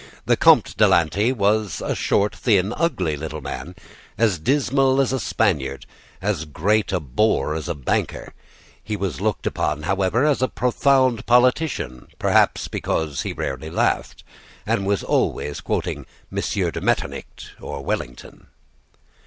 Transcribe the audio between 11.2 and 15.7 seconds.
politician, perhaps because he rarely laughed, and was always